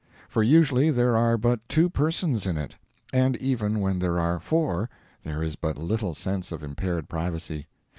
For 0.27 0.41
usually 0.41 0.89
there 0.89 1.15
are 1.15 1.37
but 1.37 1.59
two 1.69 1.87
persons 1.87 2.47
in 2.47 2.57
it; 2.57 2.73
and 3.13 3.37
even 3.37 3.81
when 3.81 3.99
there 3.99 4.17
are 4.17 4.39
four 4.39 4.89
there 5.21 5.43
is 5.43 5.55
but 5.55 5.77
little 5.77 6.15
sense 6.15 6.51
of 6.51 6.63
impaired 6.63 7.07
privacy. 7.07 7.67